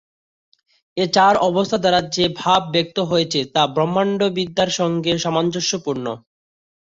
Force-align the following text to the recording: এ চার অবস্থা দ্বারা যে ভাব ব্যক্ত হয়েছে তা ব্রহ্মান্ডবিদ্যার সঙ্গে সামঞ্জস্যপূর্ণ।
এ 0.97 1.05
চার 1.15 1.33
অবস্থা 1.49 1.77
দ্বারা 1.79 1.99
যে 2.15 2.25
ভাব 2.39 2.61
ব্যক্ত 2.73 2.97
হয়েছে 3.11 3.39
তা 3.53 3.61
ব্রহ্মান্ডবিদ্যার 3.75 4.69
সঙ্গে 4.79 5.11
সামঞ্জস্যপূর্ণ। 5.17 6.05